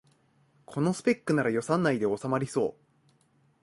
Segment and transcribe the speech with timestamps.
[0.65, 2.75] このスペックなら予算内でおさまりそう